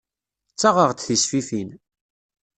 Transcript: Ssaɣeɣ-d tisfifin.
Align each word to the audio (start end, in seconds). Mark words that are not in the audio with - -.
Ssaɣeɣ-d 0.53 0.99
tisfifin. 1.01 1.69